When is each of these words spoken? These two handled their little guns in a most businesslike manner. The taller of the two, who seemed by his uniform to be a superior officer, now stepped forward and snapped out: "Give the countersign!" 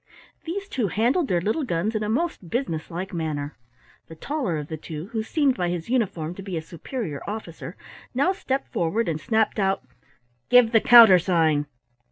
These 0.45 0.67
two 0.67 0.87
handled 0.87 1.27
their 1.27 1.41
little 1.41 1.63
guns 1.63 1.93
in 1.93 2.01
a 2.01 2.09
most 2.09 2.49
businesslike 2.49 3.13
manner. 3.13 3.55
The 4.07 4.15
taller 4.15 4.57
of 4.57 4.67
the 4.67 4.75
two, 4.75 5.09
who 5.09 5.21
seemed 5.21 5.55
by 5.55 5.69
his 5.69 5.91
uniform 5.91 6.33
to 6.33 6.41
be 6.41 6.57
a 6.57 6.61
superior 6.63 7.21
officer, 7.27 7.77
now 8.11 8.33
stepped 8.33 8.69
forward 8.71 9.07
and 9.07 9.21
snapped 9.21 9.59
out: 9.59 9.83
"Give 10.49 10.71
the 10.71 10.81
countersign!" 10.81 11.67